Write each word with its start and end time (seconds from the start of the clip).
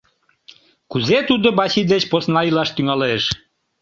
Кузе 0.91 1.17
тудо 1.29 1.47
Вачи 1.57 1.81
деч 1.91 2.03
посна 2.11 2.41
илаш 2.49 2.69
тӱҥалеш? 2.75 3.23